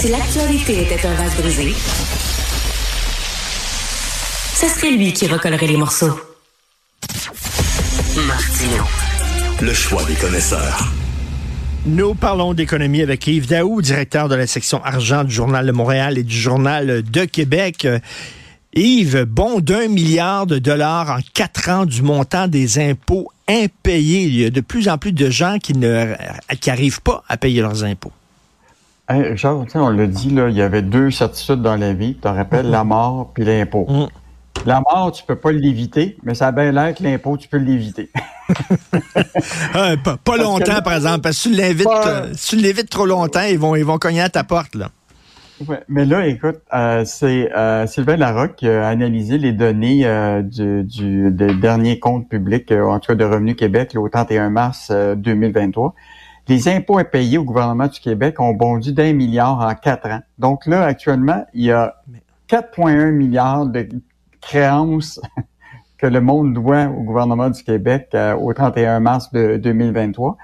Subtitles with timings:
[0.00, 1.74] Si l'actualité était un vase brisé,
[4.54, 6.20] ce serait lui qui recollerait les morceaux.
[8.28, 8.84] Martino.
[9.60, 10.92] Le choix des connaisseurs.
[11.84, 16.16] Nous parlons d'économie avec Yves Daou, directeur de la section argent du Journal de Montréal
[16.16, 17.88] et du Journal de Québec.
[18.74, 24.22] Yves, bon d'un milliard de dollars en quatre ans du montant des impôts impayés.
[24.22, 26.14] Il y a de plus en plus de gens qui ne
[26.60, 28.12] qui arrivent pas à payer leurs impôts.
[29.10, 32.14] Hey, Richard, on l'a dit, là, il y avait deux certitudes dans la vie.
[32.14, 33.86] Tu te rappelles, la mort puis l'impôt.
[33.88, 34.06] Mm.
[34.66, 37.58] La mort, tu peux pas l'éviter, mais ça a bien l'air que l'impôt, tu peux
[37.58, 38.10] l'éviter.
[39.74, 42.88] Ah, pas, pas longtemps, par exemple, parce que si tu l'évites, Pas- euh, tu l'évites
[42.88, 44.74] trop longtemps, ils vont, ils vont cogner à ta porte.
[44.74, 44.88] Là.
[45.66, 50.06] Ouais, mais là, écoute, euh, c'est euh, Sylvain Larocque qui a analysé les données
[50.44, 54.08] du, du des derniers comptes publics, euh, en tout cas de Revenu Québec, là, au
[54.08, 55.94] 31 mars euh, 2023.
[56.48, 60.20] Les impôts impayés au gouvernement du Québec ont bondi d'un milliard en quatre ans.
[60.38, 61.96] Donc là, actuellement, il y a
[62.48, 63.86] 4,1 milliards de
[64.40, 65.20] créances
[65.98, 70.38] que le monde doit au gouvernement du Québec euh, au 31 mars de 2023.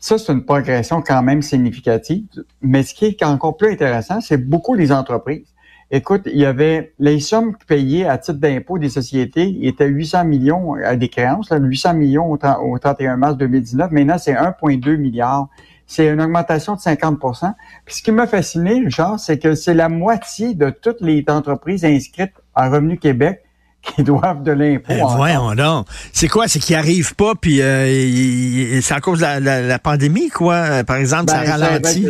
[0.00, 2.26] Ça, c'est une progression quand même significative.
[2.60, 5.53] Mais ce qui est encore plus intéressant, c'est beaucoup les entreprises.
[5.90, 10.74] Écoute, il y avait les sommes payées à titre d'impôt des sociétés étaient 800 millions
[10.74, 13.90] à des créances, là, 800 millions au, 30 au 31 mars 2019.
[13.90, 15.48] Maintenant, c'est 1,2 milliard.
[15.86, 17.52] C'est une augmentation de 50%
[17.84, 21.84] Puis ce qui m'a fasciné, Richard, c'est que c'est la moitié de toutes les entreprises
[21.84, 23.43] inscrites à Revenu Québec
[23.84, 24.84] qui doivent de l'impôt.
[24.88, 25.16] Ben, encore.
[25.16, 25.86] voyons donc.
[26.12, 26.48] C'est quoi?
[26.48, 30.54] C'est qu'ils arrivent pas, puis euh, c'est à cause de la, la- la pandémie, quoi?
[30.54, 32.06] Euh, Par exemple, Ben, ça c'est- ralentit.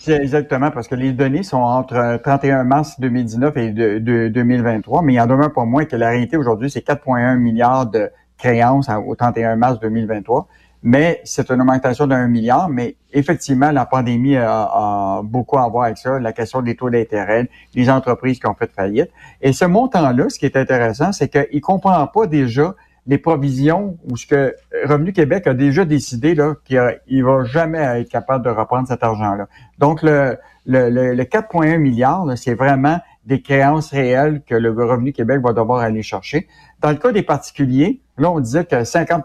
[0.00, 4.28] c'est- exactement parce que les données sont entre euh, 31 mars 2019 et de, de-
[4.28, 7.86] 2023, mais il y en demeure pas moins que la réalité aujourd'hui, c'est 4,1 milliards
[7.86, 10.48] de créances au 31 mars 2023.
[10.82, 15.98] Mais c'est une augmentation d'un milliard, mais effectivement, la pandémie a, beaucoup à voir avec
[15.98, 19.10] ça, la question des taux d'intérêt, les entreprises qui ont fait faillite.
[19.40, 22.74] Et ce montant-là, ce qui est intéressant, c'est qu'il comprend pas déjà
[23.06, 24.54] les provisions ou ce que
[24.84, 29.48] Revenu Québec a déjà décidé là qu'il va jamais être capable de reprendre cet argent-là.
[29.78, 34.70] Donc le le, le, le 4,1 milliards, là, c'est vraiment des créances réelles que le
[34.70, 36.48] Revenu Québec va devoir aller chercher.
[36.80, 39.24] Dans le cas des particuliers, là on disait que 50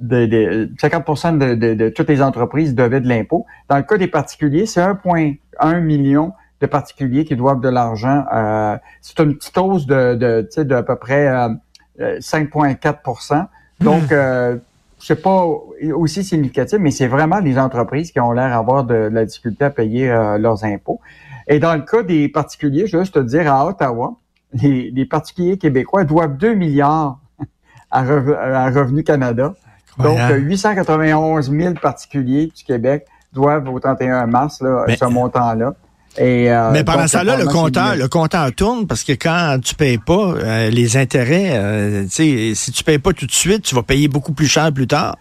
[0.00, 3.46] de, de 50 de, de, de toutes les entreprises devaient de l'impôt.
[3.68, 8.24] Dans le cas des particuliers, c'est 1,1 million de particuliers qui doivent de l'argent.
[8.34, 11.48] Euh, c'est une petite hausse de, de, peu près euh,
[12.00, 13.46] euh, 5,4%
[13.80, 14.56] Donc, euh,
[14.98, 15.46] c'est pas
[15.94, 19.70] aussi significatif, mais c'est vraiment les entreprises qui ont l'air d'avoir de, la difficulté à
[19.70, 21.00] payer euh, leurs impôts.
[21.48, 24.16] Et dans le cas des particuliers, je veux juste te dire, à Ottawa,
[24.54, 27.18] les, les particuliers québécois doivent 2 milliards
[27.96, 29.54] à, Rev- à Revenu Canada.
[29.98, 30.32] Donc, Incroyable.
[30.34, 35.74] euh, 891 000 particuliers du Québec doivent au 31 mars là, Mais- ce montant-là.
[36.18, 39.74] Et, euh, Mais pendant ça, là, le compteur, le compteur tourne parce que quand tu
[39.74, 43.82] payes pas euh, les intérêts, euh, si tu payes pas tout de suite, tu vas
[43.82, 45.16] payer beaucoup plus cher plus tard.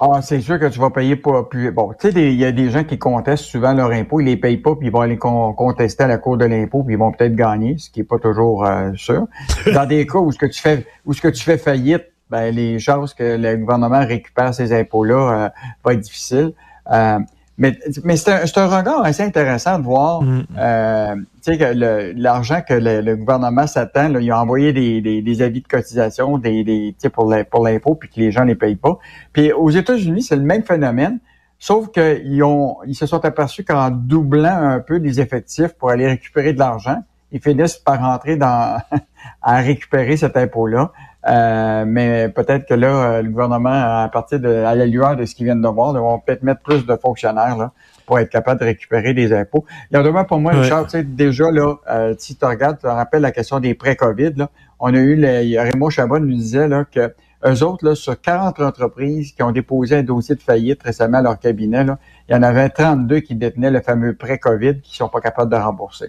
[0.00, 1.70] Ah, c'est sûr que tu vas payer pas plus.
[1.70, 4.36] Bon, tu sais, il y a des gens qui contestent souvent leur impôt, ils les
[4.36, 6.98] payent pas, puis ils vont aller con- contester à la cour de l'impôt, puis ils
[6.98, 9.26] vont peut-être gagner, ce qui est pas toujours euh, sûr.
[9.72, 12.52] Dans des cas où ce que tu fais, où ce que tu fais faillite, ben
[12.54, 15.48] les chances que le gouvernement récupère ces impôts-là euh,
[15.84, 16.52] va être difficile.
[16.90, 17.18] Euh,
[17.56, 20.46] mais mais c'est un, un regard assez intéressant de voir, Mm.
[20.58, 25.22] euh, tu sais, que l'argent que le, le gouvernement s'attend, ils ont envoyé des, des,
[25.22, 27.28] des avis de cotisation des, des, pour
[27.64, 28.98] l'impôt, puis que les gens ne les payent pas.
[29.32, 31.20] Puis aux États-Unis, c'est le même phénomène,
[31.58, 36.06] sauf qu'ils ont, ils se sont aperçus qu'en doublant un peu les effectifs pour aller
[36.08, 37.02] récupérer de l'argent,
[37.32, 38.78] ils finissent par rentrer dans
[39.42, 40.92] à récupérer cet impôt-là.
[41.26, 43.70] Euh, mais peut-être que là, euh, le gouvernement,
[44.02, 46.60] à partir de à la lueur de ce qu'ils viennent de voir, vont peut-être mettre
[46.60, 47.72] plus de fonctionnaires là,
[48.06, 49.64] pour être capable de récupérer des impôts.
[49.90, 50.52] Il y en a demain pour moi.
[50.52, 53.74] Richard, tu sais, déjà là, euh, si tu regardes, tu te rappelles la question des
[53.74, 54.50] prêts COVID, là,
[54.80, 57.14] on a eu, le, il y a Raymond Chabot nous disait là, que
[57.46, 61.22] eux autres, là, sur 40 entreprises qui ont déposé un dossier de faillite récemment à
[61.22, 61.98] leur cabinet, là,
[62.28, 65.50] il y en avait 32 qui détenaient le fameux prêt COVID qui sont pas capables
[65.50, 66.08] de rembourser.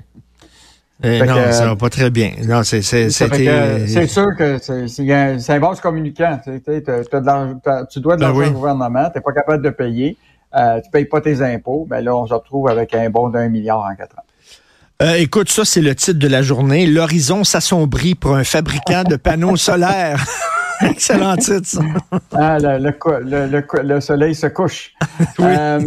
[1.04, 2.32] Eh non, que- ça va pas très bien.
[2.48, 6.40] Non, c'est, c'est, sûr que c'est c'est un, vase communicant.
[6.44, 8.48] Tu sais, de tu dois de Ben l'argent oui.
[8.48, 10.18] au gouvernement, tu n'es pas capable de payer.
[10.56, 13.50] euh, tu payes pas tes impôts, ben là, on se retrouve avec un bon d'un
[13.50, 14.24] milliard en quatre ans.
[15.02, 16.86] Euh, écoute, ça, c'est le titre de la journée.
[16.86, 20.26] L'horizon s'assombrit pour un fabricant de panneaux solaires.
[20.82, 21.82] Excellent titre, ça.
[22.32, 24.94] Ah, le, le, le, le, soleil se couche.
[25.40, 25.46] oui.
[25.46, 25.82] Euh,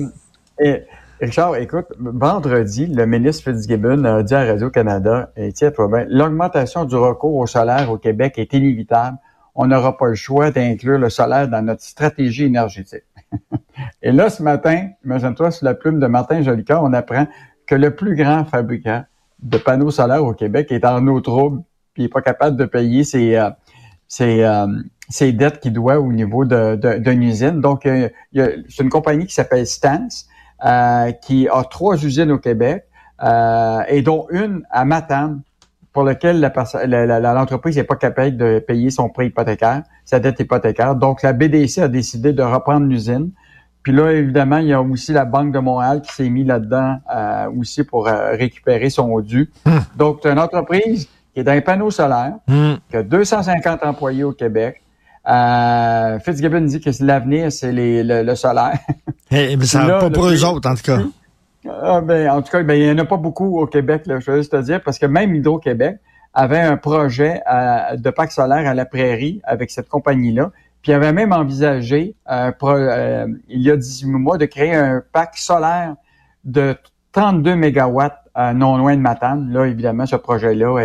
[0.60, 0.82] et,
[1.20, 6.94] Richard, écoute, vendredi, le ministre Fitzgibbon a dit à Radio-Canada, et tiens-toi bien, l'augmentation du
[6.94, 9.16] recours au solaire au Québec est inévitable.
[9.56, 13.02] On n'aura pas le choix d'inclure le solaire dans notre stratégie énergétique.
[14.02, 17.26] et là, ce matin, imagine-toi, sur la plume de Martin Jolicoeur, on apprend
[17.66, 19.02] que le plus grand fabricant
[19.42, 21.62] de panneaux solaires au Québec est en eau trouble,
[21.94, 23.50] puis n'est pas capable de payer ses, euh,
[24.06, 24.68] ses, euh,
[25.08, 27.60] ses dettes qu'il doit au niveau d'une de, usine.
[27.60, 30.27] Donc, c'est une compagnie qui s'appelle Stance,
[31.22, 32.84] qui a trois usines au Québec,
[33.88, 35.42] et dont une à Matane,
[35.92, 40.94] pour laquelle l'entreprise n'est pas capable de payer son prêt hypothécaire, sa dette hypothécaire.
[40.94, 43.30] Donc, la BDC a décidé de reprendre l'usine
[43.88, 46.98] puis là, évidemment, il y a aussi la Banque de Montréal qui s'est mis là-dedans
[47.14, 49.50] euh, aussi pour euh, récupérer son dû.
[49.64, 49.78] Hmm.
[49.96, 52.74] Donc, c'est une entreprise qui est dans les panneaux solaires, hmm.
[52.90, 54.82] qui a 250 employés au Québec.
[55.28, 58.78] Euh, Fitzgibbon dit que l'avenir, c'est le, solaire.
[59.30, 61.00] Eh, mais ça pas pour eux autres, en tout cas.
[61.68, 64.20] Ah, ben, en tout cas, ben, il n'y en a pas beaucoup au Québec, là,
[64.20, 65.98] je veux juste te dire, parce que même Hydro-Québec
[66.32, 67.42] avait un projet
[67.94, 70.50] de parc solaire à la prairie avec cette compagnie-là.
[70.82, 75.02] Puis il avait même envisagé, euh, euh, il y a 18 mois, de créer un
[75.12, 75.96] parc solaire
[76.44, 76.76] de
[77.12, 79.52] 32 mégawatts euh, non loin de Matane.
[79.52, 80.78] Là, évidemment, ce projet-là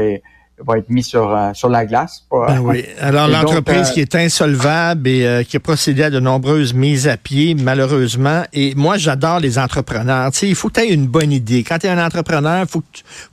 [0.59, 2.25] va être mis sur, sur la glace.
[2.31, 2.85] Ben oui.
[2.99, 7.55] Alors, l'entreprise qui est insolvable et qui a procédé à de nombreuses mises à pied,
[7.55, 8.43] malheureusement.
[8.53, 10.31] Et moi, j'adore les entrepreneurs.
[10.31, 11.63] Tu sais, il faut que tu aies une bonne idée.
[11.63, 12.83] Quand tu es un entrepreneur, il faut,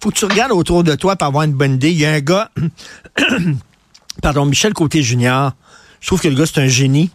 [0.02, 1.90] faut que tu regardes autour de toi pour avoir une bonne idée.
[1.90, 2.50] Il y a un gars,
[4.22, 5.52] pardon, Michel Côté-Junior,
[6.00, 7.10] je trouve que le gars, c'est un génie.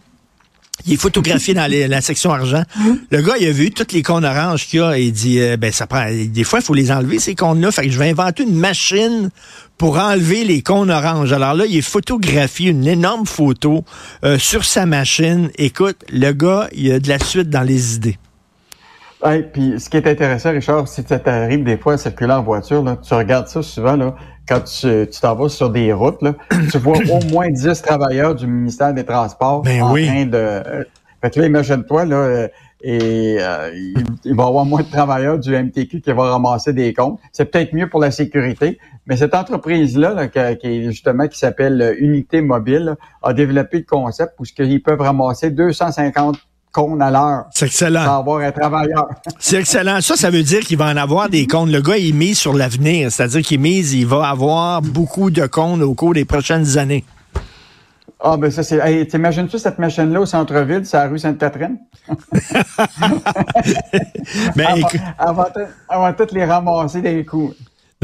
[0.84, 2.62] Il est photographié dans la section argent.
[3.10, 5.40] Le gars, il a vu toutes les cônes oranges qu'il y a et il dit,
[5.40, 6.06] euh, ben ça prend.
[6.10, 7.72] Des fois, il faut les enlever ces cônes-là.
[7.72, 9.30] Fait que je vais inventer une machine
[9.78, 11.32] pour enlever les cônes oranges.
[11.32, 13.84] Alors là, il est photographié une énorme photo
[14.24, 15.50] euh, sur sa machine.
[15.56, 18.18] Écoute, le gars, il a de la suite dans les idées.
[19.24, 22.42] Ouais, puis ce qui est intéressant, Richard, si ça t'arrive des fois à circuler en
[22.42, 24.14] voiture, là, tu regardes ça souvent, là,
[24.48, 26.34] quand tu t'en vas sur des routes, là,
[26.70, 30.06] tu vois au moins 10 travailleurs du ministère des Transports ben en oui.
[30.06, 30.86] train de...
[31.20, 32.48] Fait que là, imagine-toi, là, euh,
[32.82, 33.70] et euh,
[34.24, 37.18] il, va y avoir moins de travailleurs du MTQ qui vont ramasser des comptes.
[37.32, 41.96] C'est peut-être mieux pour la sécurité, mais cette entreprise-là, là, qui, qui, justement qui s'appelle
[41.98, 46.36] Unité Mobile, a développé le concept où ils peuvent ramasser 250
[46.76, 47.46] cônes à l'heure.
[47.52, 48.18] C'est excellent.
[48.18, 49.08] Avoir un travailleur.
[49.38, 50.02] C'est excellent.
[50.02, 51.72] Ça, ça veut dire qu'il va en avoir des cônes.
[51.72, 53.10] Le gars, il mise sur l'avenir.
[53.10, 57.04] C'est-à-dire qu'il mise, il va avoir beaucoup de cônes au cours des prochaines années.
[58.20, 58.78] Ah, ben ça, c'est.
[58.78, 61.78] Hey, T'imagines-tu cette machine-là au centre-ville, c'est la rue Sainte-Catherine?
[64.56, 67.52] ben, elle, va, toutes les ramasser d'un coup.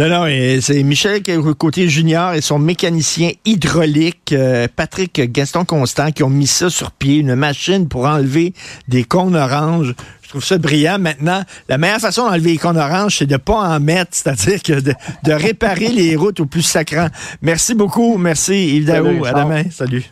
[0.02, 1.22] Non, non, c'est Michel
[1.56, 6.90] Côté Junior et son mécanicien hydraulique, euh, Patrick Gaston Constant, qui ont mis ça sur
[6.90, 8.52] pied, une machine pour enlever
[8.88, 9.94] des cônes oranges.
[10.22, 10.98] Je trouve ça brillant.
[10.98, 14.80] Maintenant, la meilleure façon d'enlever les cônes oranges, c'est de pas en mettre, c'est-à-dire que
[14.80, 17.06] de, réparer les routes au plus sacrant.
[17.40, 18.18] Merci beaucoup.
[18.18, 19.24] Merci Yves Daou.
[19.24, 19.62] À demain.
[19.70, 20.10] Salut.